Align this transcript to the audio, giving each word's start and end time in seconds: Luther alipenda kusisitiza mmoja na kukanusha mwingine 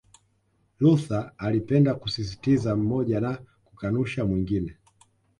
Luther 0.79 1.31
alipenda 1.37 1.93
kusisitiza 1.95 2.75
mmoja 2.75 3.19
na 3.21 3.39
kukanusha 3.65 4.25
mwingine 4.25 4.77